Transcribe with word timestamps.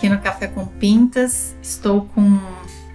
aqui 0.00 0.08
no 0.08 0.18
Café 0.18 0.46
com 0.46 0.64
Pintas. 0.64 1.54
Estou 1.62 2.08
com 2.14 2.38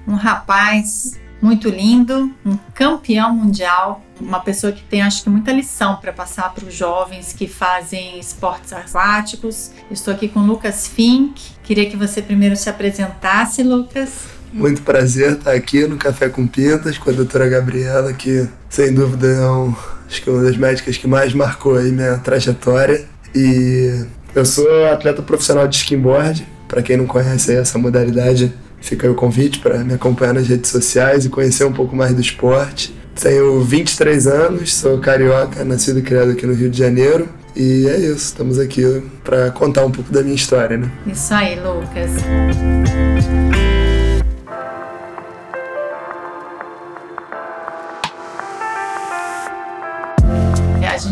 um 0.07 0.15
rapaz 0.15 1.19
muito 1.39 1.69
lindo, 1.69 2.33
um 2.43 2.57
campeão 2.73 3.31
mundial, 3.31 4.03
uma 4.19 4.39
pessoa 4.39 4.73
que 4.73 4.81
tem 4.81 5.03
acho 5.03 5.23
que 5.23 5.29
muita 5.29 5.51
lição 5.51 5.97
para 5.97 6.11
passar 6.11 6.51
para 6.51 6.65
os 6.65 6.73
jovens 6.73 7.31
que 7.31 7.47
fazem 7.47 8.17
esportes 8.17 8.73
aquáticos. 8.73 9.69
Estou 9.91 10.11
aqui 10.15 10.27
com 10.27 10.39
Lucas 10.39 10.87
Fink. 10.87 11.51
Queria 11.63 11.87
que 11.87 11.95
você 11.95 12.23
primeiro 12.23 12.55
se 12.55 12.71
apresentasse, 12.71 13.61
Lucas. 13.61 14.09
Muito 14.51 14.81
prazer 14.81 15.33
estar 15.33 15.51
aqui 15.51 15.85
no 15.85 15.97
Café 15.97 16.27
com 16.27 16.47
Pintas 16.47 16.97
com 16.97 17.11
a 17.11 17.13
doutora 17.13 17.47
Gabriela, 17.47 18.13
que 18.13 18.49
sem 18.67 18.91
dúvida 18.91 19.27
é 19.27 19.47
um, 19.47 19.75
acho 20.07 20.23
que 20.23 20.29
é 20.29 20.33
uma 20.33 20.41
das 20.41 20.57
médicas 20.57 20.97
que 20.97 21.07
mais 21.07 21.35
marcou 21.35 21.75
aí 21.75 21.91
minha 21.91 22.17
trajetória. 22.17 23.05
E 23.35 24.07
eu 24.33 24.43
sou 24.43 24.87
atleta 24.87 25.21
profissional 25.21 25.67
de 25.67 25.75
skimboard. 25.75 26.54
Para 26.67 26.81
quem 26.81 26.97
não 26.97 27.05
conhece 27.05 27.53
essa 27.53 27.77
modalidade, 27.77 28.53
fica 28.81 29.07
aí 29.07 29.13
o 29.13 29.15
convite 29.15 29.59
para 29.59 29.79
me 29.83 29.93
acompanhar 29.93 30.33
nas 30.33 30.47
redes 30.47 30.69
sociais 30.71 31.25
e 31.25 31.29
conhecer 31.29 31.65
um 31.65 31.73
pouco 31.73 31.95
mais 31.95 32.13
do 32.13 32.21
esporte. 32.21 32.95
Tenho 33.19 33.61
23 33.61 34.27
anos, 34.27 34.73
sou 34.73 34.99
carioca, 34.99 35.63
nascido 35.63 35.99
e 35.99 36.01
criado 36.01 36.31
aqui 36.31 36.45
no 36.45 36.53
Rio 36.53 36.69
de 36.69 36.77
Janeiro. 36.77 37.29
E 37.55 37.87
é 37.87 37.97
isso, 37.97 38.25
estamos 38.25 38.59
aqui 38.59 38.83
para 39.23 39.51
contar 39.51 39.85
um 39.85 39.91
pouco 39.91 40.11
da 40.11 40.21
minha 40.21 40.35
história, 40.35 40.77
né? 40.77 40.91
Isso 41.07 41.33
aí, 41.33 41.57
Lucas. 41.57 42.11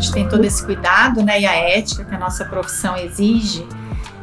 gente 0.04 0.12
tem 0.12 0.28
todo 0.28 0.44
esse 0.44 0.64
cuidado, 0.64 1.24
né, 1.24 1.40
e 1.40 1.46
a 1.46 1.54
ética 1.54 2.04
que 2.04 2.14
a 2.14 2.20
nossa 2.20 2.44
profissão 2.44 2.98
exige, 2.98 3.66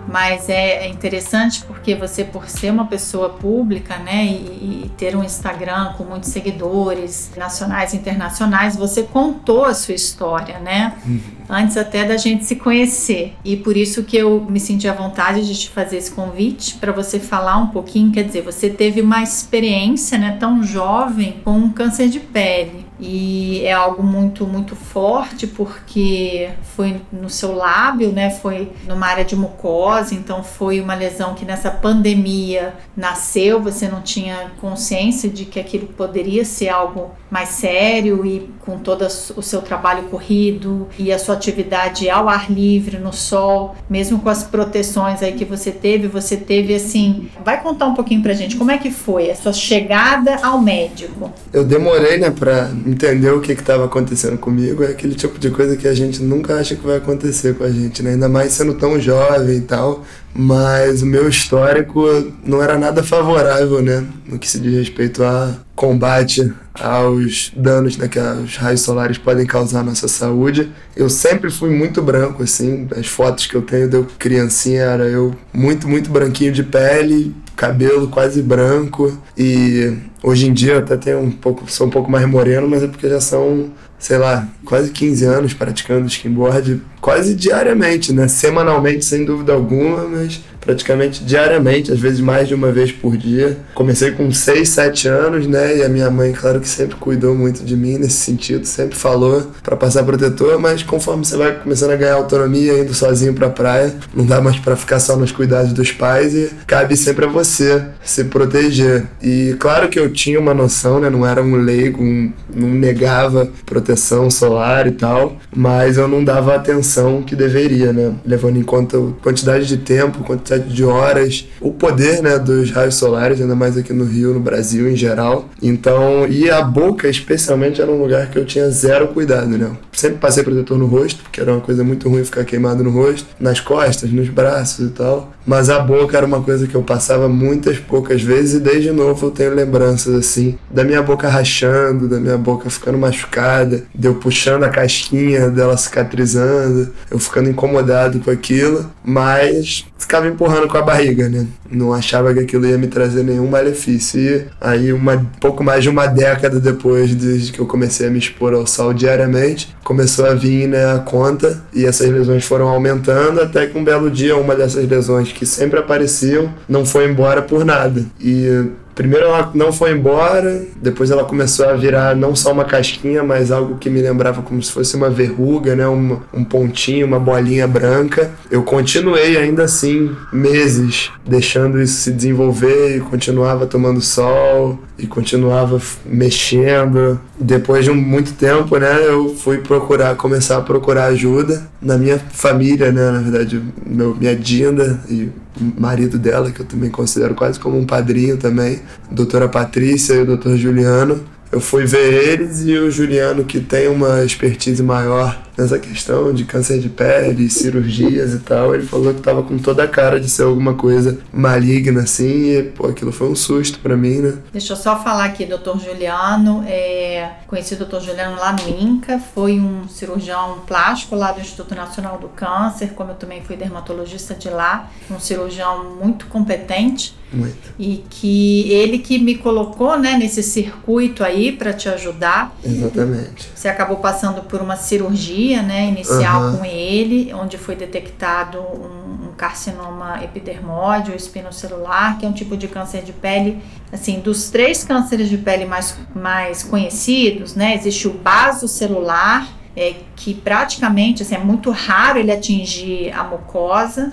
mas 0.09 0.49
é, 0.49 0.87
é 0.87 0.89
interessante 0.89 1.65
porque 1.65 1.95
você, 1.95 2.25
por 2.25 2.49
ser 2.49 2.71
uma 2.71 2.87
pessoa 2.87 3.31
pública, 3.31 3.97
né, 3.99 4.27
e, 4.27 4.85
e, 4.85 4.91
ter 4.97 5.17
um 5.17 5.23
Instagram 5.23 5.95
com 5.97 6.05
muitos 6.05 6.31
seguidores 6.31 7.31
nacionais 7.37 7.93
e 7.93 7.97
internacionais, 7.97 8.77
você 8.77 9.03
contou 9.03 9.65
a 9.65 9.75
sua 9.75 9.95
história, 9.95 10.59
né, 10.59 10.95
uhum. 11.07 11.21
antes 11.49 11.77
até 11.77 12.05
da 12.05 12.17
gente 12.17 12.45
se 12.45 12.57
conhecer. 12.57 13.35
E 13.45 13.57
por 13.57 13.77
isso 13.77 14.03
que 14.05 14.17
eu 14.17 14.47
me 14.49 14.61
senti 14.61 14.89
à 14.89 14.93
vontade 14.93 15.47
de 15.47 15.59
te 15.59 15.71
fazer 15.71 15.97
esse 15.99 16.11
convite 16.11 16.75
para 16.75 16.93
você 16.93 17.19
falar 17.19 17.57
um 17.57 17.69
pouquinho. 17.69 18.13
Quer 18.13 18.25
dizer, 18.25 18.43
você 18.43 18.69
teve 18.69 19.01
uma 19.01 19.23
experiência, 19.23 20.19
né, 20.19 20.37
tão 20.39 20.63
jovem 20.63 21.41
com 21.45 21.53
um 21.53 21.71
câncer 21.71 22.09
de 22.09 22.21
pele 22.21 22.90
e 23.01 23.63
é 23.65 23.73
algo 23.73 24.03
muito 24.03 24.47
muito 24.47 24.77
forte 24.77 25.47
porque 25.47 26.51
foi 26.77 27.01
no 27.13 27.31
seu 27.31 27.55
lábio, 27.55 28.13
né? 28.13 28.31
Foi 28.31 28.71
numa 28.87 29.07
área 29.07 29.25
de 29.25 29.35
mucosa, 29.35 30.15
então 30.15 30.43
foi 30.43 30.81
uma 30.81 30.95
lesão 30.95 31.35
que 31.35 31.45
nessa 31.45 31.71
pandemia 31.71 32.75
nasceu, 32.97 33.61
você 33.61 33.89
não 33.89 34.03
tinha 34.03 34.53
consciência 34.61 35.29
de 35.29 35.45
que 35.45 35.59
aquilo 35.59 35.87
poderia 35.87 36.45
ser 36.45 36.69
algo 36.69 37.11
mais 37.31 37.51
sério 37.51 38.27
e 38.27 38.51
com 38.61 38.79
todo 38.79 39.03
o 39.03 39.43
seu 39.43 39.63
trabalho 39.63 40.05
corrido 40.05 40.89
e 40.99 41.13
a 41.13 41.19
sua 41.19 41.35
atividade 41.35 42.11
ao 42.11 42.29
ar 42.29 42.51
livre, 42.51 42.99
no 42.99 43.13
sol, 43.13 43.77
mesmo 43.89 44.19
com 44.19 44.29
as 44.29 44.43
proteções 44.43 45.23
aí 45.23 45.33
que 45.33 45.45
você 45.45 45.71
teve, 45.71 46.09
você 46.09 46.37
teve 46.37 46.75
assim, 46.75 47.29
vai 47.45 47.63
contar 47.63 47.87
um 47.87 47.95
pouquinho 47.95 48.23
pra 48.23 48.35
gente 48.35 48.57
como 48.57 48.71
é 48.71 48.79
que 48.79 48.91
foi 48.91 49.31
a 49.31 49.35
sua 49.35 49.53
chegada 49.53 50.37
ao 50.43 50.61
médico? 50.61 51.33
Eu 51.53 51.65
demorei, 51.65 52.19
né, 52.19 52.31
para 52.31 52.71
entender 52.91 53.31
o 53.31 53.41
que 53.41 53.53
estava 53.53 53.85
acontecendo 53.85 54.37
comigo, 54.39 54.83
é 54.83 54.89
aquele 54.89 55.15
tipo 55.15 55.39
de 55.39 55.51
coisa 55.51 55.77
que 55.77 55.87
a 55.87 55.95
gente 55.95 56.23
nunca 56.23 56.55
acha 56.55 56.75
que 56.75 56.87
vai 56.87 56.97
acontecer 56.97 57.55
com 57.55 57.65
a 57.65 57.71
gente, 57.71 58.03
né? 58.03 58.13
Ainda 58.13 58.29
mais 58.29 58.53
sendo 58.53 58.75
tão 58.75 59.01
jovem 59.01 59.59
e 59.59 59.61
tal. 59.61 60.05
Mas 60.35 61.03
o 61.03 61.07
meu 61.07 61.29
histórico 61.29 62.03
não 62.45 62.63
era 62.63 62.79
nada 62.79 63.03
favorável, 63.03 63.83
né? 63.83 64.05
No 64.27 64.39
que 64.39 64.49
se 64.49 64.61
diz 64.61 64.75
respeito 64.75 65.25
a 65.25 65.57
combate 65.75 66.53
aos 66.81 67.53
danos 67.55 67.97
né, 67.97 68.09
que 68.09 68.19
os 68.19 68.57
raios 68.57 68.81
solares 68.81 69.19
podem 69.19 69.47
causar 69.47 69.81
à 69.81 69.83
nossa 69.83 70.09
saúde. 70.09 70.73
Eu 70.97 71.11
sempre 71.11 71.51
fui 71.51 71.71
muito 71.71 72.01
branco, 72.03 72.43
assim. 72.43 72.89
As 72.97 73.07
fotos 73.07 73.47
que 73.47 73.55
eu 73.55 73.63
tenho 73.63 73.89
de 73.89 73.97
eu 73.97 74.07
criancinha 74.19 74.83
era 74.83 75.05
eu 75.05 75.35
muito, 75.53 75.87
muito 75.87 76.11
branquinho 76.11 76.53
de 76.53 76.63
pele, 76.63 77.35
cabelo 77.55 78.09
quase 78.09 78.43
branco. 78.43 79.17
E 79.37 79.95
hoje 80.23 80.47
em 80.47 80.53
dia 80.53 80.75
eu 80.75 80.79
até 80.79 80.97
tenho 80.97 81.21
um 81.21 81.31
pouco, 81.31 81.71
sou 81.71 81.87
um 81.87 81.91
pouco 81.91 82.11
mais 82.11 82.27
moreno, 82.27 82.69
mas 82.69 82.83
é 82.83 82.87
porque 82.89 83.09
já 83.09 83.21
são 83.21 83.71
sei 84.01 84.17
lá, 84.17 84.49
quase 84.65 84.91
15 84.91 85.25
anos 85.27 85.55
praticando 85.55 86.07
skimboard, 86.07 86.81
quase 87.01 87.35
diariamente, 87.35 88.13
né? 88.13 88.27
Semanalmente, 88.29 89.05
sem 89.05 89.25
dúvida 89.25 89.53
alguma, 89.53 90.09
mas 90.09 90.41
praticamente 90.61 91.25
diariamente, 91.25 91.91
às 91.93 91.99
vezes 91.99 92.21
mais 92.21 92.49
de 92.49 92.55
uma 92.55 92.73
vez 92.73 92.93
por 92.93 93.17
dia. 93.17 93.59
Comecei 93.75 94.11
com 94.11 94.31
6, 94.31 94.69
7 94.69 95.09
anos, 95.09 95.47
né? 95.47 95.79
E 95.79 95.83
a 95.83 95.89
minha 95.89 96.11
mãe, 96.11 96.33
claro 96.33 96.61
que 96.61 96.69
sempre 96.69 96.97
cuidou 96.97 97.35
muito 97.35 97.63
de 97.63 97.77
mim 97.77 97.99
nesse 97.99 98.17
sentido, 98.17 98.67
sempre 98.67 98.97
falou 98.97 99.51
para 99.63 99.77
passar 99.77 100.03
protetor, 100.03 100.59
mas 100.59 100.83
conforme 100.83 101.25
você 101.25 101.37
vai 101.37 101.59
começando 101.59 101.91
a 101.91 101.97
ganhar 101.97 102.15
autonomia, 102.15 102.79
indo 102.79 102.95
sozinho 102.95 103.35
pra 103.35 103.51
praia, 103.51 103.95
não 104.15 104.25
dá 104.25 104.41
mais 104.41 104.59
para 104.59 104.77
ficar 104.77 105.01
só 105.01 105.17
nos 105.17 105.33
cuidados 105.33 105.73
dos 105.73 105.93
pais 105.93 106.35
e 106.35 106.51
cabe 106.67 106.97
sempre 106.97 107.27
a 107.27 107.29
você 107.29 107.83
se 108.03 108.25
proteger. 108.25 109.07
E 109.23 109.57
claro 109.59 109.89
que 109.89 109.99
eu 109.99 110.11
tinha 110.11 110.41
uma 110.41 110.55
noção, 110.55 111.01
né? 111.01 111.11
Não 111.11 111.27
era 111.27 111.43
um 111.43 111.57
leigo, 111.57 112.03
um, 112.03 112.33
não 112.55 112.69
negava 112.69 113.51
proteção 113.67 113.90
solar 114.31 114.87
e 114.87 114.93
tal, 114.93 115.37
mas 115.55 115.97
eu 115.97 116.09
não 116.09 116.25
dava 116.25 116.55
atenção 116.55 117.23
que 117.23 117.35
deveria, 117.35 117.93
né? 117.93 118.15
Levando 118.25 118.59
em 118.59 118.63
conta 118.63 118.99
a 118.99 119.23
quantidade 119.23 119.67
de 119.67 119.77
tempo, 119.79 120.25
quantidade 120.25 120.73
de 120.73 120.85
horas, 120.85 121.47
o 121.61 121.73
poder 121.73 122.23
né, 122.23 122.39
dos 122.39 122.71
raios 122.71 122.97
solares, 122.97 123.41
ainda 123.41 123.55
mais 123.55 123.77
aqui 123.77 123.93
no 123.93 124.05
Rio, 124.05 124.35
no 124.35 124.41
Brasil 124.41 124.91
em 124.91 124.97
geral. 124.97 125.49
Então, 125.63 126.27
e 126.29 126.51
a 126.51 126.63
boca 126.63 127.09
especialmente 127.09 127.81
era 127.81 127.91
um 127.91 128.01
lugar 128.01 128.31
que 128.31 128.39
eu 128.39 128.45
tinha 128.45 128.69
zero 128.71 129.09
cuidado, 129.09 129.57
né? 129.57 129.71
Sempre 130.01 130.17
passei 130.17 130.43
protetor 130.43 130.79
no 130.79 130.87
rosto, 130.87 131.23
porque 131.23 131.43
era 131.43 131.53
uma 131.53 131.61
coisa 131.61 131.85
muito 131.85 132.09
ruim 132.09 132.25
ficar 132.25 132.43
queimado 132.43 132.83
no 132.83 132.91
rosto, 132.91 133.29
nas 133.39 133.61
costas, 133.61 134.11
nos 134.11 134.31
braços 134.31 134.87
e 134.87 134.91
tal. 134.93 135.31
Mas 135.47 135.69
a 135.69 135.79
boca 135.79 136.17
era 136.17 136.25
uma 136.25 136.41
coisa 136.41 136.67
que 136.67 136.75
eu 136.75 136.83
passava 136.83 137.29
muitas 137.29 137.79
poucas 137.79 138.23
vezes 138.23 138.55
e 138.55 138.61
desde 138.61 138.93
novo 138.93 139.27
eu 139.27 139.31
tenho 139.31 139.55
lembranças 139.55 140.15
assim 140.15 140.57
da 140.71 140.85
minha 140.85 141.03
boca 141.03 141.29
rachando, 141.29 142.09
da 142.09 142.19
minha 142.19 142.39
boca 142.39 142.71
ficando 142.71 142.97
machucada, 142.97 143.83
de 143.95 144.09
eu 144.09 144.15
puxando 144.15 144.65
a 144.65 144.71
casquinha 144.71 145.51
dela 145.51 145.77
cicatrizando, 145.77 146.91
eu 147.11 147.19
ficando 147.19 147.51
incomodado 147.51 148.21
com 148.21 148.31
aquilo, 148.31 148.91
mas 149.05 149.85
ficava 149.99 150.27
empurrando 150.27 150.67
com 150.67 150.79
a 150.79 150.83
barriga, 150.83 151.29
né? 151.29 151.47
Não 151.71 151.93
achava 151.93 152.33
que 152.35 152.41
aquilo 152.41 152.67
ia 152.67 152.79
me 152.79 152.89
trazer 152.89 153.23
nenhum 153.23 153.49
malefício. 153.49 154.21
E 154.21 154.47
aí, 154.61 154.93
uma, 154.93 155.25
pouco 155.39 155.63
mais 155.63 155.85
de 155.85 155.89
uma 155.89 156.07
década 156.07 156.59
depois 156.59 157.17
de 157.17 157.53
que 157.53 157.61
eu 157.61 157.67
comecei 157.67 158.09
a 158.09 158.11
me 158.11 158.19
expor 158.19 158.55
ao 158.55 158.67
sol 158.67 158.93
diariamente, 158.93 159.75
começou 159.91 160.25
a 160.25 160.35
vir 160.35 160.69
né, 160.69 160.95
a 160.95 161.01
conta 161.01 161.61
e 161.75 161.85
essas 161.85 162.09
lesões 162.09 162.45
foram 162.45 162.69
aumentando 162.69 163.41
até 163.41 163.67
que 163.67 163.77
um 163.77 163.83
belo 163.83 164.09
dia 164.09 164.37
uma 164.37 164.55
dessas 164.55 164.89
lesões 164.89 165.33
que 165.33 165.45
sempre 165.45 165.81
apareciam 165.81 166.49
não 166.69 166.87
foi 166.87 167.11
embora 167.11 167.43
por 167.43 167.65
nada. 167.65 168.07
E 168.21 168.69
Primeiro 169.01 169.29
ela 169.29 169.51
não 169.55 169.73
foi 169.73 169.93
embora, 169.93 170.63
depois 170.77 171.11
ela 171.11 171.25
começou 171.25 171.67
a 171.67 171.73
virar 171.73 172.15
não 172.15 172.37
só 172.37 172.53
uma 172.53 172.67
casquinha, 172.67 173.25
mas 173.25 173.51
algo 173.51 173.79
que 173.79 173.89
me 173.89 174.03
lembrava 174.03 174.43
como 174.43 174.63
se 174.63 174.71
fosse 174.71 174.95
uma 174.95 175.09
verruga, 175.09 175.75
né? 175.75 175.89
um, 175.89 176.19
um 176.35 176.45
pontinho, 176.45 177.07
uma 177.07 177.19
bolinha 177.19 177.67
branca. 177.67 178.31
Eu 178.51 178.63
continuei 178.63 179.39
ainda 179.39 179.65
assim 179.65 180.15
meses 180.31 181.11
deixando 181.27 181.81
isso 181.81 182.03
se 182.03 182.13
desenvolver 182.13 182.99
e 182.99 183.01
continuava 183.01 183.65
tomando 183.65 184.03
sol 184.03 184.79
e 184.99 185.07
continuava 185.07 185.81
mexendo. 186.05 187.19
Depois 187.41 187.87
de 187.87 187.91
muito 187.91 188.35
tempo, 188.35 188.77
né, 188.77 188.99
eu 189.07 189.35
fui 189.35 189.59
procurar, 189.59 190.15
começar 190.15 190.59
a 190.59 190.61
procurar 190.61 191.07
ajuda 191.07 191.67
na 191.81 191.97
minha 191.97 192.19
família, 192.19 192.93
né, 192.93 193.11
na 193.11 193.21
verdade, 193.21 193.63
meu, 193.87 194.15
minha 194.15 194.37
Dinda 194.37 195.01
e 195.09 195.31
marido 195.61 196.19
dela, 196.19 196.51
que 196.51 196.61
eu 196.61 196.67
também 196.67 196.91
considero 196.91 197.35
quase 197.35 197.59
como 197.59 197.79
um 197.79 197.87
padrinho 197.87 198.37
também, 198.37 198.81
a 199.11 199.15
doutora 199.15 199.49
Patrícia 199.49 200.15
e 200.15 200.23
o 200.23 200.27
doutor 200.27 200.57
Juliano. 200.57 201.23
Eu 201.53 201.61
fui 201.61 201.85
ver 201.85 202.29
eles 202.29 202.65
e 202.65 202.77
o 202.77 202.91
Juliano, 202.91 203.45
que 203.45 203.61
tem 203.61 203.89
uma 203.89 204.25
expertise 204.25 204.83
maior 204.83 205.37
nessa 205.57 205.79
questão 205.79 206.33
de 206.33 206.45
câncer 206.45 206.79
de 206.79 206.89
pele, 206.89 207.51
cirurgias 207.51 208.35
e 208.35 208.39
tal, 208.39 208.75
ele 208.75 208.85
falou 208.85 209.15
que 209.15 209.21
tava 209.21 209.43
com 209.43 209.59
toda 209.59 209.85
a 209.85 209.89
cara 209.89 210.21
de 210.21 210.29
ser 210.29 210.43
alguma 210.43 210.75
coisa 210.75 211.19
maligna, 211.33 212.03
assim, 212.03 212.51
e, 212.51 212.63
pô, 212.63 212.87
aquilo 212.87 213.13
foi 213.13 213.29
um 213.29 213.37
susto 213.37 213.79
para 213.79 213.97
mim, 213.97 214.19
né? 214.19 214.39
Deixa 214.53 214.73
eu 214.73 214.77
só 214.77 215.03
falar 215.03 215.25
aqui, 215.25 215.45
doutor 215.45 215.79
Juliano, 215.81 216.65
é, 216.67 217.31
conheci 217.47 217.75
o 217.75 217.79
doutor 217.79 218.01
Juliano 218.01 218.37
lá 218.37 218.53
no 218.53 218.69
INCA, 218.69 219.19
foi 219.19 219.59
um 219.61 219.89
cirurgião 219.89 220.61
plástico 220.67 221.15
lá 221.15 221.33
do 221.33 221.41
Instituto 221.41 221.75
Nacional 221.75 222.19
do 222.19 222.29
Câncer, 222.29 222.91
como 222.95 223.11
eu 223.11 223.17
também 223.17 223.43
fui 223.43 223.57
dermatologista 223.57 224.35
de 224.35 224.49
lá, 224.49 224.91
um 225.11 225.19
cirurgião 225.19 225.97
muito 226.01 226.27
competente, 226.27 227.19
muito. 227.33 227.75
E 227.79 228.05
que 228.11 228.71
ele 228.73 228.99
que 228.99 229.19
me 229.19 229.37
colocou, 229.37 229.99
né, 229.99 230.17
nesse 230.19 230.43
circuito 230.43 231.23
aí 231.23 231.53
para 231.53 231.73
te 231.73 231.89
ajudar. 231.89 232.57
Exatamente. 232.65 233.49
Você 233.55 233.69
acabou 233.69 233.99
passando 233.99 234.43
por 234.43 234.61
uma 234.61 234.77
cirurgia, 234.77 235.40
né, 235.63 235.89
inicial 235.89 236.43
uhum. 236.43 236.59
com 236.59 236.65
ele, 236.65 237.33
onde 237.35 237.57
foi 237.59 237.75
detectado 237.75 238.59
um 238.59 239.33
carcinoma 239.37 240.23
epidermóide 240.23 241.11
ou 241.11 241.17
espinocelular, 241.17 242.19
que 242.19 242.27
é 242.27 242.29
um 242.29 242.33
tipo 242.33 242.57
de 242.57 242.69
câncer 242.69 243.03
de 243.03 243.13
pele, 243.13 243.63
assim, 243.91 244.21
dos 244.21 244.51
três 244.51 244.85
cânceres 244.85 245.29
de 245.31 245.39
pele 245.39 245.65
mais, 245.65 245.97
mais 246.15 246.63
conhecidos, 246.63 247.55
né, 247.55 247.75
existe 247.75 248.07
o 248.07 248.13
basocelular, 248.13 249.49
é, 249.75 249.95
que 250.15 250.35
praticamente, 250.35 251.23
assim, 251.23 251.35
é 251.35 251.39
muito 251.39 251.71
raro 251.71 252.19
ele 252.19 252.31
atingir 252.31 253.13
a 253.13 253.25
mucosa, 253.25 254.13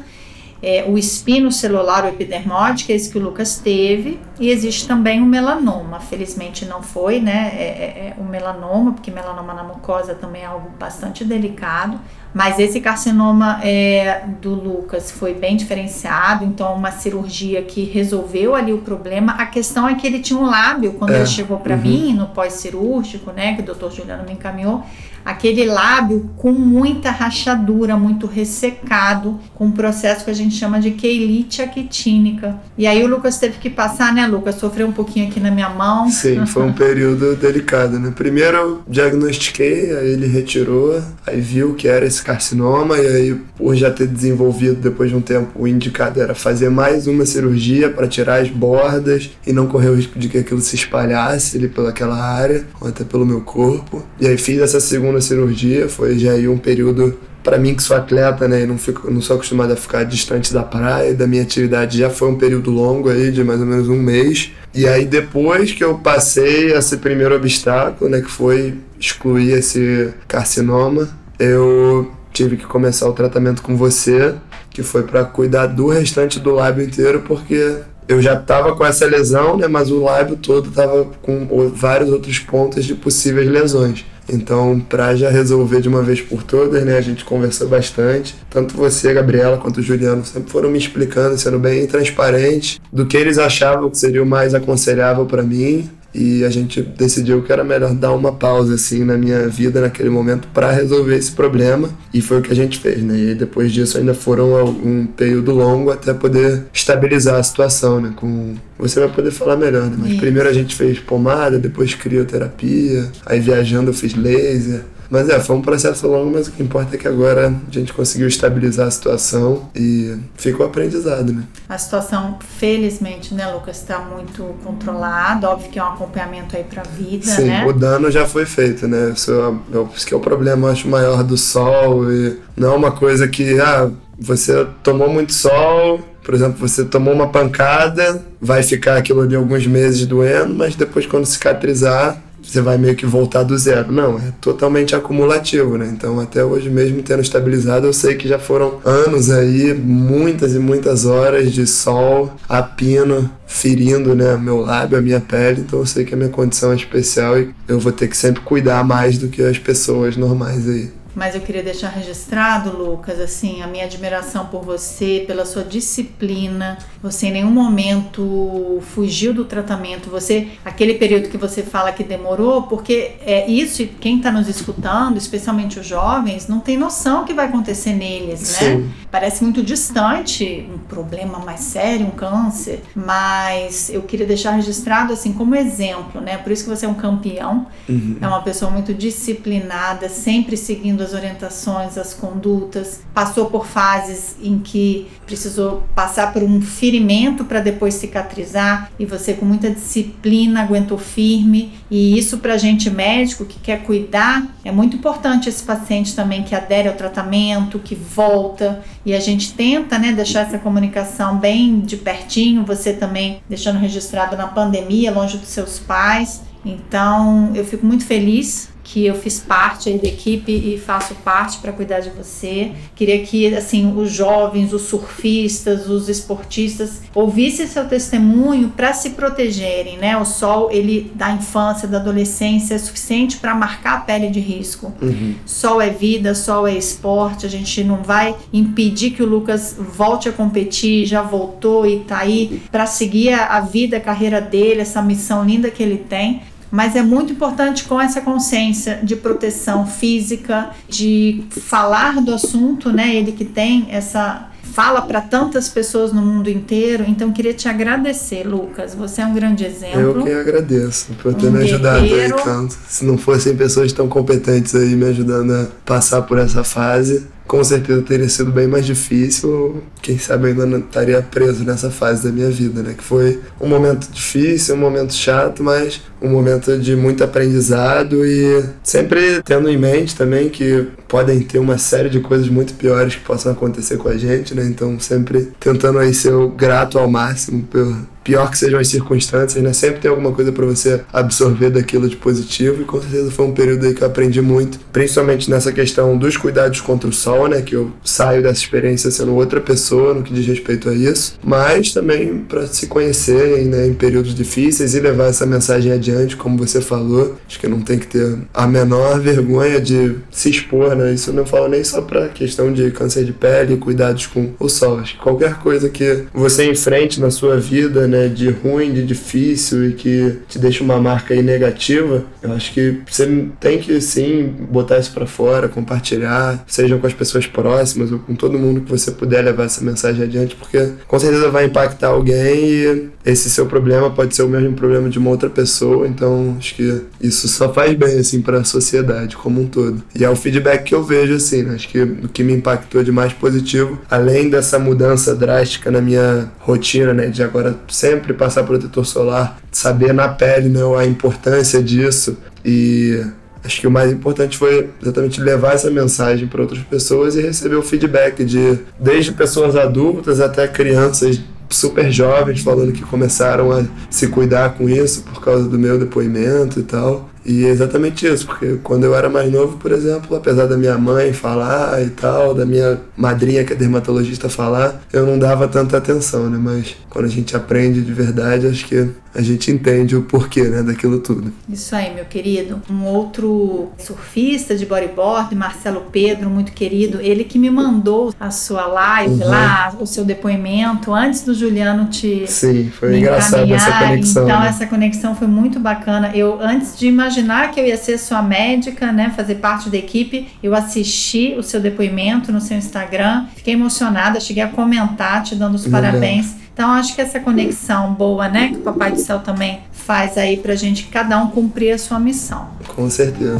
é, 0.61 0.85
o 0.87 0.97
espino 0.97 1.51
celular 1.51 2.03
ou 2.03 2.09
epidermóide, 2.09 2.85
que 2.85 2.93
é 2.93 2.95
esse 2.95 3.09
que 3.09 3.17
o 3.17 3.21
Lucas 3.21 3.57
teve, 3.57 4.19
e 4.39 4.49
existe 4.49 4.87
também 4.87 5.21
o 5.21 5.25
melanoma. 5.25 5.99
Felizmente 5.99 6.65
não 6.65 6.81
foi, 6.81 7.19
né? 7.19 7.51
É, 7.53 7.63
é, 7.63 8.07
é, 8.09 8.15
o 8.17 8.23
melanoma, 8.23 8.93
porque 8.93 9.09
melanoma 9.09 9.53
na 9.53 9.63
mucosa 9.63 10.13
também 10.13 10.43
é 10.43 10.45
algo 10.45 10.69
bastante 10.79 11.25
delicado. 11.25 11.99
Mas 12.33 12.59
esse 12.59 12.79
carcinoma 12.79 13.59
é, 13.63 14.25
do 14.41 14.53
Lucas 14.53 15.09
foi 15.09 15.33
bem 15.33 15.57
diferenciado, 15.57 16.45
então 16.45 16.75
uma 16.75 16.91
cirurgia 16.91 17.63
que 17.63 17.83
resolveu 17.83 18.53
ali 18.53 18.71
o 18.71 18.79
problema. 18.79 19.33
A 19.33 19.45
questão 19.47 19.87
é 19.87 19.95
que 19.95 20.05
ele 20.05 20.19
tinha 20.19 20.39
um 20.39 20.45
lábio 20.45 20.93
quando 20.93 21.13
é. 21.13 21.17
ele 21.17 21.25
chegou 21.25 21.57
para 21.57 21.75
uhum. 21.75 21.81
mim 21.81 22.13
no 22.13 22.27
pós-cirúrquico, 22.27 23.31
né? 23.31 23.55
Que 23.55 23.61
o 23.61 23.65
doutor 23.65 23.91
Juliano 23.91 24.23
me 24.23 24.33
encaminhou 24.33 24.83
aquele 25.27 25.65
lábio 25.65 26.29
com 26.37 26.53
muita 26.53 27.11
rachadura, 27.11 27.97
muito 27.97 28.25
ressecado, 28.27 29.37
com 29.53 29.65
um 29.65 29.71
processo 29.71 30.23
que 30.23 30.31
a 30.31 30.33
gente 30.33 30.55
chama 30.55 30.79
de 30.79 30.91
queilite 30.91 31.61
aquitínica. 31.61 32.57
E 32.77 32.87
aí 32.87 33.03
o 33.03 33.07
Lucas 33.07 33.37
teve 33.37 33.57
que 33.57 33.69
passar, 33.69 34.13
né, 34.13 34.25
Lucas? 34.27 34.55
Sofreu 34.55 34.87
um 34.87 34.91
pouquinho 34.91 35.27
aqui 35.27 35.39
na 35.39 35.51
minha 35.51 35.69
mão. 35.69 36.09
Sim, 36.09 36.45
foi 36.45 36.63
um 36.63 36.73
período 36.73 37.35
delicado, 37.35 37.99
né? 37.99 38.13
Primeiro 38.15 38.57
eu 38.57 38.81
diagnostiquei, 38.87 39.95
aí 39.95 40.09
ele 40.11 40.27
retirou, 40.27 41.01
aí 41.25 41.41
viu 41.41 41.73
que 41.73 41.87
era 41.87 42.05
esse 42.05 42.21
carcinoma, 42.21 42.97
e 42.97 43.07
aí, 43.07 43.41
por 43.57 43.75
já 43.75 43.91
ter 43.91 44.07
desenvolvido 44.07 44.75
depois 44.75 45.09
de 45.09 45.15
um 45.15 45.21
tempo, 45.21 45.49
o 45.55 45.67
indicado 45.67 46.21
era 46.21 46.35
fazer 46.35 46.69
mais 46.69 47.07
uma 47.07 47.25
cirurgia 47.25 47.89
para 47.89 48.07
tirar 48.07 48.41
as 48.41 48.49
bordas 48.49 49.31
e 49.45 49.51
não 49.51 49.67
correr 49.67 49.89
o 49.89 49.95
risco 49.95 50.19
de 50.19 50.29
que 50.29 50.37
aquilo 50.37 50.61
se 50.61 50.75
espalhasse 50.75 51.57
ali 51.57 51.67
pelaquela 51.67 52.17
área, 52.17 52.65
ou 52.79 52.87
até 52.87 53.03
pelo 53.03 53.25
meu 53.25 53.41
corpo. 53.41 54.03
E 54.19 54.27
aí 54.27 54.37
fiz 54.37 54.59
essa 54.59 54.79
segunda 54.79 55.07
segunda 55.07 55.21
cirurgia, 55.21 55.89
foi 55.89 56.17
já 56.17 56.31
aí 56.31 56.47
um 56.47 56.57
período 56.57 57.17
para 57.47 57.57
mim 57.57 57.73
que 57.73 57.81
sou 57.81 57.95
atleta, 57.95 58.45
né, 58.45 58.63
e 58.63 58.67
não 58.67 58.77
fico, 58.77 59.09
não 59.09 59.21
sou 59.21 59.37
acostumado 59.37 59.71
a 59.71 59.77
ficar 59.77 60.03
distante 60.03 60.53
da 60.53 60.63
praia, 60.63 61.13
da 61.13 61.25
minha 61.25 61.43
atividade 61.43 61.97
já 61.97 62.09
foi 62.09 62.27
um 62.27 62.35
período 62.35 62.69
longo 62.69 63.09
aí 63.09 63.31
de 63.31 63.41
mais 63.41 63.61
ou 63.61 63.65
menos 63.65 63.87
um 63.87 63.95
mês. 63.95 64.51
E 64.75 64.85
aí 64.85 65.05
depois 65.05 65.71
que 65.71 65.81
eu 65.81 65.97
passei 65.97 66.73
esse 66.73 66.97
primeiro 66.97 67.33
obstáculo, 67.33 68.11
né, 68.11 68.19
que 68.19 68.29
foi 68.29 68.75
excluir 68.99 69.53
esse 69.53 70.13
carcinoma, 70.27 71.07
eu 71.39 72.11
tive 72.33 72.57
que 72.57 72.65
começar 72.65 73.07
o 73.07 73.13
tratamento 73.13 73.61
com 73.61 73.77
você, 73.77 74.35
que 74.69 74.83
foi 74.83 75.03
para 75.03 75.23
cuidar 75.23 75.67
do 75.67 75.87
restante 75.87 76.41
do 76.41 76.53
lábio 76.53 76.83
inteiro, 76.83 77.23
porque 77.25 77.77
eu 78.09 78.21
já 78.21 78.33
estava 78.33 78.75
com 78.75 78.85
essa 78.85 79.05
lesão, 79.05 79.55
né, 79.55 79.69
mas 79.69 79.89
o 79.89 80.03
lábio 80.03 80.35
todo 80.35 80.67
estava 80.67 81.05
com 81.21 81.47
vários 81.73 82.11
outros 82.11 82.39
pontos 82.39 82.83
de 82.83 82.93
possíveis 82.93 83.49
lesões. 83.49 84.03
Então, 84.29 84.79
para 84.79 85.15
já 85.15 85.29
resolver 85.29 85.81
de 85.81 85.87
uma 85.87 86.03
vez 86.03 86.21
por 86.21 86.43
todas, 86.43 86.83
né, 86.83 86.97
a 86.97 87.01
gente 87.01 87.23
conversou 87.23 87.67
bastante. 87.67 88.35
Tanto 88.49 88.75
você, 88.75 89.13
Gabriela, 89.13 89.57
quanto 89.57 89.77
o 89.77 89.83
Juliano 89.83 90.25
sempre 90.25 90.51
foram 90.51 90.69
me 90.69 90.77
explicando, 90.77 91.37
sendo 91.37 91.59
bem 91.59 91.87
transparente 91.87 92.81
do 92.91 93.05
que 93.05 93.15
eles 93.15 93.37
achavam 93.37 93.89
que 93.89 93.97
seria 93.97 94.21
o 94.21 94.25
mais 94.25 94.53
aconselhável 94.53 95.25
para 95.25 95.43
mim 95.43 95.89
e 96.13 96.43
a 96.43 96.49
gente 96.49 96.81
decidiu 96.81 97.43
que 97.43 97.51
era 97.51 97.63
melhor 97.63 97.93
dar 97.93 98.13
uma 98.13 98.31
pausa 98.31 98.75
assim 98.75 99.03
na 99.03 99.17
minha 99.17 99.47
vida 99.47 99.81
naquele 99.81 100.09
momento 100.09 100.47
para 100.53 100.71
resolver 100.71 101.15
esse 101.15 101.31
problema 101.31 101.89
e 102.13 102.21
foi 102.21 102.39
o 102.39 102.41
que 102.41 102.51
a 102.51 102.55
gente 102.55 102.79
fez, 102.79 103.03
né? 103.03 103.17
E 103.17 103.35
depois 103.35 103.71
disso 103.71 103.97
ainda 103.97 104.13
foram 104.13 104.65
um 104.65 105.05
período 105.05 105.51
longo 105.51 105.91
até 105.91 106.13
poder 106.13 106.63
estabilizar 106.73 107.35
a 107.35 107.43
situação, 107.43 108.01
né? 108.01 108.13
Com 108.15 108.55
você 108.79 108.99
vai 108.99 109.09
poder 109.09 109.31
falar 109.31 109.57
melhor, 109.57 109.85
né? 109.85 109.97
Mas 109.97 110.11
Isso. 110.11 110.19
primeiro 110.19 110.47
a 110.47 110.53
gente 110.53 110.75
fez 110.75 110.99
pomada, 110.99 111.57
depois 111.59 111.93
crioterapia, 111.93 113.09
aí 113.25 113.39
viajando 113.39 113.89
eu 113.89 113.93
fiz 113.93 114.13
laser. 114.15 114.81
Mas 115.09 115.29
é, 115.29 115.39
foi 115.39 115.55
um 115.55 115.61
processo 115.61 116.07
longo, 116.07 116.31
mas 116.31 116.47
o 116.47 116.51
que 116.51 116.61
importa 116.61 116.95
é 116.95 116.99
que 116.99 117.07
agora 117.07 117.47
a 117.47 117.71
gente 117.71 117.93
conseguiu 117.93 118.27
estabilizar 118.27 118.87
a 118.87 118.91
situação 118.91 119.69
e 119.75 120.17
ficou 120.35 120.65
aprendizado, 120.65 121.31
né? 121.31 121.43
A 121.69 121.77
situação, 121.77 122.37
felizmente, 122.59 123.33
né, 123.33 123.47
Lucas, 123.47 123.77
está 123.77 123.99
muito 123.99 124.55
controlada. 124.63 125.49
Óbvio 125.49 125.69
que 125.69 125.79
é 125.79 125.83
um 125.83 125.87
acompanhamento 125.87 126.55
aí 126.55 126.63
para 126.63 126.81
a 126.81 126.85
vida, 126.85 127.25
Sim, 127.25 127.45
né? 127.45 127.65
o 127.65 127.73
dano 127.73 128.11
já 128.11 128.25
foi 128.25 128.45
feito, 128.45 128.87
né? 128.87 129.13
Isso 129.15 129.31
é, 129.31 129.95
isso 129.95 130.05
que 130.05 130.13
é 130.13 130.17
o 130.17 130.19
problema, 130.19 130.71
acho, 130.71 130.87
maior 130.87 131.23
do 131.23 131.37
sol 131.37 132.11
e 132.11 132.37
não 132.55 132.73
é 132.73 132.75
uma 132.75 132.91
coisa 132.91 133.27
que, 133.27 133.59
ah, 133.59 133.89
você 134.19 134.65
tomou 134.83 135.09
muito 135.09 135.31
sol, 135.31 135.99
por 136.23 136.33
exemplo, 136.33 136.67
você 136.67 136.83
tomou 136.83 137.13
uma 137.13 137.29
pancada, 137.29 138.21
vai 138.41 138.61
ficar 138.61 138.97
aquilo 138.97 139.21
ali 139.21 139.35
alguns 139.35 139.65
meses 139.65 140.05
doendo, 140.05 140.53
mas 140.53 140.75
depois 140.75 141.05
quando 141.05 141.25
cicatrizar, 141.25 142.21
você 142.47 142.61
vai 142.61 142.77
meio 142.77 142.95
que 142.95 143.05
voltar 143.05 143.43
do 143.43 143.57
zero. 143.57 143.91
Não, 143.91 144.17
é 144.17 144.33
totalmente 144.39 144.95
acumulativo, 144.95 145.77
né? 145.77 145.89
Então, 145.91 146.19
até 146.19 146.43
hoje 146.43 146.69
mesmo 146.69 147.03
tendo 147.03 147.21
estabilizado, 147.21 147.85
eu 147.85 147.93
sei 147.93 148.15
que 148.15 148.27
já 148.27 148.39
foram 148.39 148.79
anos 148.85 149.29
aí, 149.29 149.73
muitas 149.73 150.55
e 150.55 150.59
muitas 150.59 151.05
horas 151.05 151.51
de 151.51 151.67
sol 151.67 152.33
a 152.47 152.63
pino 152.63 153.29
ferindo, 153.45 154.15
né, 154.15 154.37
meu 154.37 154.61
lábio, 154.61 154.97
a 154.97 155.01
minha 155.01 155.19
pele. 155.19 155.61
Então, 155.61 155.79
eu 155.79 155.85
sei 155.85 156.05
que 156.05 156.13
a 156.13 156.17
minha 156.17 156.29
condição 156.29 156.71
é 156.71 156.75
especial 156.75 157.37
e 157.37 157.53
eu 157.67 157.79
vou 157.79 157.91
ter 157.91 158.07
que 158.07 158.15
sempre 158.15 158.41
cuidar 158.41 158.83
mais 158.83 159.17
do 159.17 159.27
que 159.27 159.41
as 159.41 159.57
pessoas 159.57 160.15
normais 160.15 160.67
aí 160.67 160.89
mas 161.17 161.33
eu 161.33 161.41
queria 161.41 161.63
deixar 161.63 161.89
registrado, 161.89 162.69
Lucas, 162.69 163.19
assim, 163.19 163.63
a 163.63 163.67
minha 163.67 163.85
admiração 163.85 164.45
por 164.45 164.61
você, 164.63 165.23
pela 165.25 165.45
sua 165.45 165.63
disciplina. 165.63 166.77
Você 167.01 167.25
em 167.25 167.31
nenhum 167.31 167.49
momento 167.49 168.79
fugiu 168.93 169.33
do 169.33 169.43
tratamento. 169.43 170.11
Você, 170.11 170.49
aquele 170.63 170.93
período 170.93 171.27
que 171.29 171.35
você 171.35 171.63
fala 171.63 171.91
que 171.91 172.03
demorou, 172.03 172.61
porque 172.63 173.13
é 173.25 173.49
isso, 173.49 173.83
quem 173.99 174.17
está 174.17 174.31
nos 174.31 174.47
escutando, 174.47 175.17
especialmente 175.17 175.79
os 175.79 175.87
jovens, 175.87 176.47
não 176.47 176.59
tem 176.59 176.77
noção 176.77 177.25
que 177.25 177.33
vai 177.33 177.47
acontecer 177.47 177.93
neles, 177.93 178.41
né? 178.41 178.59
Sim. 178.59 178.77
né? 178.77 178.89
Parece 179.09 179.43
muito 179.43 179.63
distante, 179.63 180.69
um 180.71 180.77
problema 180.77 181.39
mais 181.39 181.61
sério, 181.61 182.05
um 182.05 182.11
câncer, 182.11 182.83
mas 182.95 183.89
eu 183.89 184.03
queria 184.03 184.27
deixar 184.27 184.51
registrado 184.51 185.13
assim 185.13 185.33
como 185.33 185.55
exemplo, 185.55 186.21
né? 186.21 186.37
Por 186.37 186.51
isso 186.51 186.63
que 186.63 186.69
você 186.69 186.85
é 186.85 186.89
um 186.89 186.93
campeão, 186.93 187.65
uhum. 187.89 188.17
é 188.21 188.27
uma 188.27 188.43
pessoa 188.43 188.69
muito 188.69 188.93
disciplinada, 188.93 190.09
sempre 190.09 190.55
seguindo 190.55 191.06
as 191.07 191.13
orientações, 191.13 191.97
as 191.97 192.13
condutas, 192.13 193.01
passou 193.13 193.45
por 193.45 193.65
fases 193.65 194.35
em 194.41 194.59
que 194.59 195.07
precisou 195.25 195.83
passar 195.95 196.33
por 196.33 196.43
um 196.43 196.61
ferimento 196.61 197.45
para 197.45 197.59
depois 197.59 197.95
cicatrizar 197.95 198.91
e 198.99 199.05
você 199.05 199.33
com 199.33 199.45
muita 199.45 199.69
disciplina 199.69 200.63
aguentou 200.63 200.97
firme. 200.97 201.73
E 201.89 202.17
isso 202.17 202.39
para 202.39 202.57
gente 202.57 202.89
médico 202.89 203.45
que 203.45 203.59
quer 203.59 203.83
cuidar 203.83 204.45
é 204.63 204.71
muito 204.71 204.97
importante 204.97 205.49
esse 205.49 205.63
paciente 205.63 206.15
também 206.15 206.43
que 206.43 206.53
adere 206.53 206.87
ao 206.87 206.95
tratamento, 206.95 207.79
que 207.79 207.95
volta. 207.95 208.81
E 209.05 209.13
a 209.13 209.19
gente 209.19 209.53
tenta, 209.53 209.97
né, 209.97 210.11
deixar 210.11 210.41
essa 210.41 210.59
comunicação 210.59 211.37
bem 211.37 211.79
de 211.79 211.97
pertinho, 211.97 212.65
você 212.65 212.93
também 212.93 213.41
deixando 213.49 213.79
registrado 213.79 214.35
na 214.35 214.47
pandemia, 214.47 215.11
longe 215.11 215.37
dos 215.37 215.49
seus 215.49 215.79
pais. 215.79 216.41
Então, 216.65 217.51
eu 217.55 217.63
fico 217.63 217.85
muito 217.85 218.05
feliz 218.05 218.69
que 218.87 219.05
eu 219.05 219.15
fiz 219.15 219.39
parte 219.39 219.91
da 219.97 220.07
equipe 220.07 220.49
e 220.49 220.79
faço 220.79 221.13
parte 221.15 221.57
para 221.57 221.73
cuidar 221.73 221.99
de 221.99 222.09
você. 222.09 222.71
Queria 222.95 223.19
que 223.19 223.53
assim 223.53 223.93
os 223.93 224.09
jovens, 224.11 224.71
os 224.71 224.83
surfistas, 224.83 225.89
os 225.89 226.07
esportistas 226.07 227.01
ouvissem 227.13 227.67
seu 227.67 227.85
testemunho 227.85 228.69
para 228.69 228.93
se 228.93 229.09
protegerem, 229.09 229.97
né? 229.97 230.17
O 230.17 230.23
sol 230.23 230.69
ele 230.71 231.11
da 231.13 231.31
infância, 231.31 231.85
da 231.85 231.97
adolescência 231.97 232.75
é 232.75 232.77
suficiente 232.77 233.37
para 233.37 233.53
marcar 233.53 233.95
a 233.95 233.99
pele 233.99 234.29
de 234.29 234.39
risco. 234.39 234.93
Uhum. 235.01 235.35
Sol 235.45 235.81
é 235.81 235.89
vida, 235.89 236.33
sol 236.33 236.65
é 236.65 236.73
esporte. 236.73 237.45
A 237.45 237.49
gente 237.49 237.83
não 237.83 237.97
vai 237.97 238.37
impedir 238.53 239.11
que 239.11 239.21
o 239.21 239.27
Lucas 239.27 239.75
volte 239.77 240.29
a 240.29 240.31
competir, 240.31 241.05
já 241.05 241.21
voltou 241.21 241.85
e 241.85 241.99
tá 241.99 242.19
aí 242.19 242.61
para 242.71 242.85
seguir 242.85 243.33
a 243.33 243.59
vida, 243.59 243.97
a 243.97 244.01
carreira 244.01 244.39
dele, 244.39 244.79
essa 244.79 245.01
missão 245.01 245.43
linda 245.43 245.69
que 245.69 245.83
ele 245.83 245.97
tem 245.97 246.41
mas 246.71 246.95
é 246.95 247.01
muito 247.01 247.33
importante 247.33 247.83
com 247.85 247.99
essa 247.99 248.21
consciência 248.21 248.99
de 249.03 249.15
proteção 249.15 249.85
física, 249.85 250.69
de 250.87 251.43
falar 251.49 252.21
do 252.21 252.33
assunto, 252.33 252.91
né? 252.91 253.15
Ele 253.15 253.31
que 253.31 253.45
tem 253.45 253.87
essa 253.89 254.49
fala 254.77 255.01
para 255.01 255.21
tantas 255.21 255.69
pessoas 255.69 256.13
no 256.13 256.21
mundo 256.21 256.51
inteiro. 256.51 257.03
Então, 257.07 257.31
queria 257.31 257.51
te 257.51 257.67
agradecer, 257.67 258.43
Lucas. 258.47 258.93
Você 258.93 259.21
é 259.21 259.25
um 259.25 259.33
grande 259.33 259.65
exemplo. 259.65 259.99
Eu 259.99 260.23
que 260.23 260.31
agradeço 260.31 261.13
por 261.13 261.33
ter 261.33 261.47
um 261.47 261.51
me 261.51 261.63
ajudado 261.63 262.03
aí 262.03 262.31
tanto. 262.43 262.77
Se 262.87 263.03
não 263.03 263.17
fossem 263.17 263.55
pessoas 263.55 263.91
tão 263.91 264.07
competentes 264.07 264.75
aí 264.75 264.95
me 264.95 265.05
ajudando 265.05 265.51
a 265.51 265.67
passar 265.83 266.21
por 266.21 266.37
essa 266.37 266.63
fase, 266.63 267.25
com 267.47 267.63
certeza 267.63 268.01
teria 268.01 268.27
sido 268.27 268.51
bem 268.51 268.67
mais 268.67 268.85
difícil. 268.85 269.81
Quem 270.01 270.17
sabe 270.17 270.49
ainda 270.49 270.65
não 270.65 270.79
estaria 270.79 271.21
preso 271.21 271.63
nessa 271.63 271.89
fase 271.89 272.23
da 272.23 272.31
minha 272.31 272.49
vida, 272.49 272.83
né? 272.83 272.93
Que 272.95 273.03
foi 273.03 273.39
um 273.59 273.67
momento 273.67 274.11
difícil, 274.11 274.75
um 274.75 274.79
momento 274.79 275.13
chato, 275.13 275.63
mas 275.63 276.01
um 276.21 276.29
momento 276.29 276.77
de 276.77 276.95
muito 276.95 277.23
aprendizado 277.23 278.25
e 278.25 278.63
sempre 278.83 279.41
tendo 279.43 279.69
em 279.69 279.77
mente 279.77 280.15
também 280.15 280.49
que 280.49 280.87
podem 281.07 281.39
ter 281.39 281.59
uma 281.59 281.77
série 281.77 282.09
de 282.09 282.19
coisas 282.19 282.49
muito 282.49 282.73
piores 282.73 283.15
que 283.15 283.21
possam 283.21 283.51
acontecer 283.51 283.97
com 283.97 284.09
a 284.09 284.17
gente, 284.17 284.53
né? 284.53 284.65
Então 284.65 284.99
sempre 284.99 285.51
tentando 285.59 285.99
aí 285.99 286.13
ser 286.13 286.33
grato 286.49 286.99
ao 286.99 287.09
máximo 287.09 287.63
por 287.63 287.95
pior 288.27 288.51
que 288.51 288.57
sejam 288.57 288.77
as 288.77 288.89
circunstâncias, 288.89 289.63
né? 289.63 289.71
Sempre 289.71 290.01
tem 290.01 290.11
alguma 290.11 290.33
coisa 290.33 290.51
para 290.51 290.65
você 290.65 290.99
absorver 291.13 291.69
daquilo 291.69 292.09
de 292.09 292.17
positivo 292.17 292.81
e 292.81 292.85
com 292.85 293.01
certeza 293.01 293.31
foi 293.31 293.45
um 293.45 293.53
período 293.53 293.85
aí 293.85 293.93
que 293.93 294.03
eu 294.03 294.07
aprendi 294.07 294.41
muito, 294.41 294.77
principalmente 294.91 295.49
nessa 295.49 295.71
questão 295.71 296.17
dos 296.17 296.35
cuidados 296.35 296.81
contra 296.81 297.09
o 297.09 297.13
sol, 297.13 297.47
né? 297.47 297.61
Que 297.61 297.77
eu 297.77 297.89
saio 298.03 298.43
dessa 298.43 298.59
experiência 298.59 299.09
sendo 299.11 299.33
outra 299.33 299.61
pessoa 299.61 300.13
no 300.13 300.23
que 300.23 300.33
diz 300.33 300.45
respeito 300.45 300.89
a 300.89 300.93
isso, 300.93 301.39
mas 301.41 301.93
também 301.93 302.39
para 302.39 302.67
se 302.67 302.87
conhecer 302.87 303.65
né, 303.65 303.87
em 303.87 303.93
períodos 303.93 304.35
difíceis 304.35 304.93
e 304.93 304.99
levar 304.99 305.27
essa 305.27 305.45
mensagem 305.45 305.93
adiante, 305.93 306.35
como 306.35 306.57
você 306.57 306.81
falou. 306.81 307.37
Acho 307.47 307.57
que 307.57 307.67
não 307.67 307.79
tem 307.79 307.97
que 307.97 308.07
ter 308.07 308.39
a 308.53 308.67
menor 308.67 309.21
vergonha 309.21 309.79
de 309.79 310.15
se 310.29 310.49
expor, 310.49 310.97
né? 310.97 311.13
Isso 311.13 311.31
não 311.31 311.45
falo 311.45 311.69
nem 311.69 311.81
só 311.81 312.01
para 312.01 312.27
questão 312.27 312.73
de 312.73 312.91
câncer 312.91 313.23
de 313.23 313.31
pele, 313.31 313.77
cuidados 313.77 314.27
com 314.27 314.49
o 314.59 314.67
sol. 314.67 314.99
Acho 314.99 315.13
que 315.13 315.23
qualquer 315.23 315.59
coisa 315.59 315.87
que 315.87 316.25
você 316.33 316.69
enfrente 316.69 317.21
na 317.21 317.31
sua 317.31 317.57
vida, 317.57 318.05
né? 318.05 318.16
Né, 318.17 318.27
de 318.27 318.49
ruim, 318.49 318.93
de 318.93 319.05
difícil 319.05 319.89
e 319.89 319.93
que 319.93 320.37
te 320.47 320.57
deixa 320.57 320.83
uma 320.83 320.99
marca 320.99 321.33
aí 321.33 321.41
negativa, 321.41 322.25
eu 322.41 322.53
acho 322.53 322.73
que 322.73 323.01
você 323.09 323.47
tem 323.59 323.79
que 323.79 323.99
sim 324.01 324.53
botar 324.69 324.97
isso 324.97 325.11
para 325.13 325.25
fora, 325.25 325.67
compartilhar, 325.67 326.63
seja 326.67 326.97
com 326.97 327.05
as 327.05 327.13
pessoas 327.13 327.45
próximas 327.45 328.11
ou 328.11 328.19
com 328.19 328.35
todo 328.35 328.57
mundo 328.57 328.81
que 328.81 328.91
você 328.91 329.11
puder 329.11 329.43
levar 329.43 329.65
essa 329.65 329.83
mensagem 329.83 330.23
adiante, 330.23 330.55
porque 330.55 330.93
com 331.07 331.19
certeza 331.19 331.49
vai 331.49 331.65
impactar 331.65 332.07
alguém 332.07 332.65
e 332.65 333.09
esse 333.25 333.49
seu 333.49 333.65
problema 333.65 334.09
pode 334.09 334.35
ser 334.35 334.43
o 334.43 334.49
mesmo 334.49 334.73
problema 334.73 335.09
de 335.09 335.19
uma 335.19 335.29
outra 335.29 335.49
pessoa, 335.49 336.07
então 336.07 336.55
acho 336.57 336.75
que 336.75 337.01
isso 337.21 337.47
só 337.47 337.73
faz 337.73 337.93
bem 337.93 338.17
assim 338.19 338.41
para 338.41 338.59
a 338.59 338.63
sociedade 338.63 339.35
como 339.35 339.61
um 339.61 339.67
todo. 339.67 340.01
E 340.15 340.23
é 340.23 340.29
o 340.29 340.35
feedback 340.35 340.83
que 340.83 340.95
eu 340.95 341.03
vejo 341.03 341.35
assim, 341.35 341.63
né? 341.63 341.75
acho 341.75 341.89
que 341.89 342.01
o 342.01 342.29
que 342.29 342.43
me 342.43 342.53
impactou 342.53 343.03
de 343.03 343.11
mais 343.11 343.33
positivo, 343.33 343.99
além 344.09 344.49
dessa 344.49 344.79
mudança 344.79 345.35
drástica 345.35 345.91
na 345.91 346.01
minha 346.01 346.49
rotina, 346.59 347.13
né, 347.13 347.27
de 347.27 347.43
agora 347.43 347.75
sempre 347.87 348.06
passar 348.15 348.63
protetor 348.63 349.05
solar, 349.05 349.59
saber 349.71 350.13
na 350.13 350.29
pele 350.29 350.69
né, 350.69 350.81
a 350.97 351.05
importância 351.05 351.81
disso 351.81 352.37
e 352.63 353.23
acho 353.63 353.81
que 353.81 353.87
o 353.87 353.91
mais 353.91 354.11
importante 354.11 354.57
foi 354.57 354.89
exatamente 355.01 355.41
levar 355.41 355.73
essa 355.73 355.91
mensagem 355.91 356.47
para 356.47 356.61
outras 356.61 356.81
pessoas 356.83 357.35
e 357.35 357.41
receber 357.41 357.75
o 357.75 357.81
feedback 357.81 358.43
de 358.43 358.79
desde 358.99 359.31
pessoas 359.31 359.75
adultas 359.75 360.39
até 360.39 360.67
crianças 360.67 361.39
super 361.69 362.09
jovens 362.11 362.61
falando 362.61 362.93
que 362.93 363.01
começaram 363.01 363.71
a 363.71 363.83
se 364.09 364.27
cuidar 364.27 364.75
com 364.75 364.89
isso 364.89 365.23
por 365.23 365.43
causa 365.43 365.67
do 365.67 365.77
meu 365.77 365.99
depoimento 365.99 366.79
e 366.79 366.83
tal. 366.83 367.29
E 367.47 367.65
é 367.65 367.69
exatamente 367.69 368.27
isso, 368.27 368.45
porque 368.45 368.77
quando 368.83 369.05
eu 369.05 369.15
era 369.15 369.29
mais 369.29 369.49
novo, 369.49 369.77
por 369.77 369.93
exemplo, 369.93 370.35
apesar 370.35 370.65
da 370.65 370.75
minha 370.75 370.97
mãe 370.97 371.31
falar 371.31 372.03
e 372.03 372.09
tal, 372.09 372.53
da 372.53 372.65
minha 372.65 372.99
madrinha 373.15 373.63
que 373.63 373.71
é 373.71 373.75
dermatologista 373.75 374.49
falar, 374.49 375.01
eu 375.13 375.25
não 375.25 375.39
dava 375.39 375.65
tanta 375.65 375.95
atenção, 375.95 376.49
né? 376.49 376.59
Mas 376.61 376.97
quando 377.09 377.23
a 377.23 377.29
gente 377.29 377.55
aprende 377.55 378.01
de 378.01 378.11
verdade, 378.11 378.67
acho 378.67 378.85
que 378.85 379.09
a 379.33 379.41
gente 379.41 379.71
entende 379.71 380.15
o 380.15 380.23
porquê, 380.23 380.63
né, 380.63 380.81
daquilo 380.81 381.19
tudo. 381.19 381.53
Isso 381.69 381.95
aí, 381.95 382.13
meu 382.13 382.25
querido. 382.25 382.81
Um 382.89 383.05
outro 383.05 383.89
surfista 383.97 384.75
de 384.75 384.85
bodyboard, 384.85 385.53
Marcelo 385.55 386.05
Pedro, 386.11 386.49
muito 386.49 386.71
querido, 386.71 387.21
ele 387.21 387.43
que 387.43 387.59
me 387.59 387.69
mandou 387.69 388.33
a 388.39 388.49
sua 388.49 388.87
live 388.87 389.43
uhum. 389.43 389.47
lá, 389.47 389.95
o 389.99 390.07
seu 390.07 390.25
depoimento, 390.25 391.13
antes 391.13 391.43
do 391.43 391.53
Juliano 391.53 392.05
te 392.05 392.45
Sim, 392.47 392.89
foi 392.89 393.19
engraçado 393.19 393.71
essa 393.71 393.91
conexão. 393.91 394.43
Então, 394.43 394.59
né? 394.59 394.67
essa 394.67 394.87
conexão 394.87 395.35
foi 395.35 395.47
muito 395.47 395.79
bacana. 395.79 396.31
Eu, 396.33 396.59
antes 396.59 396.97
de 396.97 397.07
imaginar 397.07 397.36
imaginar 397.37 397.71
que 397.71 397.79
eu 397.79 397.85
ia 397.85 397.97
ser 397.97 398.17
sua 398.17 398.41
médica, 398.41 399.11
né, 399.11 399.31
fazer 399.35 399.55
parte 399.55 399.89
da 399.89 399.97
equipe, 399.97 400.47
eu 400.61 400.73
assisti 400.73 401.55
o 401.57 401.63
seu 401.63 401.79
depoimento 401.79 402.51
no 402.51 402.59
seu 402.59 402.77
Instagram, 402.77 403.45
fiquei 403.55 403.73
emocionada, 403.73 404.39
cheguei 404.39 404.63
a 404.63 404.67
comentar, 404.67 405.43
te 405.43 405.55
dando 405.55 405.75
os 405.75 405.85
Legal. 405.85 406.01
parabéns. 406.01 406.55
Então 406.73 406.91
acho 406.91 407.15
que 407.15 407.21
essa 407.21 407.39
conexão 407.39 408.13
boa, 408.13 408.47
né, 408.47 408.69
que 408.69 408.77
o 408.77 408.81
Papai 408.81 409.11
do 409.11 409.19
Céu 409.19 409.39
também 409.39 409.81
faz 409.91 410.37
aí 410.37 410.57
pra 410.57 410.75
gente 410.75 411.05
cada 411.07 411.41
um 411.41 411.47
cumprir 411.49 411.91
a 411.91 411.97
sua 411.97 412.19
missão. 412.19 412.69
Com 412.95 413.09
certeza. 413.09 413.59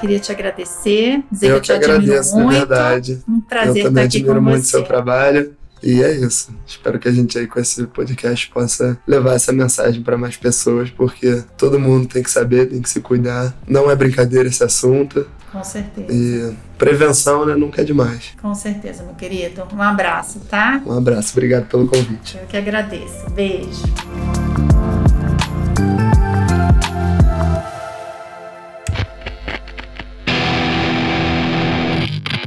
Queria 0.00 0.18
te 0.18 0.30
agradecer, 0.30 1.22
dizer 1.32 1.46
eu 1.50 1.60
que 1.60 1.72
eu 1.72 1.80
te 1.80 1.84
agradeço, 1.84 2.34
muito. 2.36 2.52
na 2.52 2.58
verdade. 2.58 3.18
Um 3.26 3.40
prazer 3.40 3.78
eu 3.78 3.84
também 3.84 4.04
estar 4.04 4.16
aqui 4.16 4.16
admiro 4.18 4.34
com 4.34 4.40
muito 4.42 4.64
você. 4.64 4.70
seu 4.70 4.84
trabalho. 4.84 5.56
E 5.82 6.02
é 6.02 6.12
isso. 6.12 6.54
Espero 6.66 6.98
que 6.98 7.08
a 7.08 7.12
gente 7.12 7.38
aí 7.38 7.46
com 7.46 7.60
esse 7.60 7.86
podcast 7.86 8.48
possa 8.50 8.98
levar 9.06 9.34
essa 9.34 9.52
mensagem 9.52 10.02
para 10.02 10.16
mais 10.16 10.36
pessoas, 10.36 10.90
porque 10.90 11.42
todo 11.56 11.78
mundo 11.78 12.08
tem 12.08 12.22
que 12.22 12.30
saber, 12.30 12.66
tem 12.66 12.80
que 12.80 12.88
se 12.88 13.00
cuidar. 13.00 13.54
Não 13.66 13.90
é 13.90 13.96
brincadeira 13.96 14.48
esse 14.48 14.64
assunto. 14.64 15.26
Com 15.52 15.62
certeza. 15.62 16.12
E 16.12 16.54
prevenção, 16.76 17.46
né, 17.46 17.54
nunca 17.54 17.82
é 17.82 17.84
demais. 17.84 18.34
Com 18.40 18.54
certeza, 18.54 19.02
meu 19.04 19.14
querido. 19.14 19.66
Um 19.72 19.82
abraço, 19.82 20.40
tá? 20.40 20.82
Um 20.84 20.92
abraço. 20.92 21.32
Obrigado 21.32 21.66
pelo 21.66 21.86
convite. 21.86 22.36
Eu 22.36 22.46
que 22.46 22.56
agradeço. 22.56 23.30
Beijo. 23.30 23.82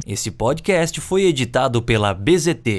Esse 0.06 0.32
podcast 0.32 1.00
foi 1.00 1.22
editado 1.22 1.80
pela 1.80 2.12
BZT 2.12 2.70